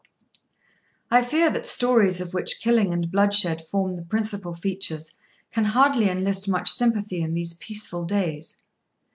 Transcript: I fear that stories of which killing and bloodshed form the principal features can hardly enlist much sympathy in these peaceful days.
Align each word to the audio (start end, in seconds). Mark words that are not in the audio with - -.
I 1.11 1.23
fear 1.23 1.51
that 1.51 1.67
stories 1.67 2.19
of 2.19 2.33
which 2.33 2.59
killing 2.59 2.91
and 2.91 3.11
bloodshed 3.11 3.61
form 3.67 3.97
the 3.97 4.01
principal 4.01 4.55
features 4.55 5.11
can 5.51 5.65
hardly 5.65 6.09
enlist 6.09 6.49
much 6.49 6.71
sympathy 6.71 7.21
in 7.21 7.35
these 7.35 7.53
peaceful 7.53 8.05
days. 8.05 8.63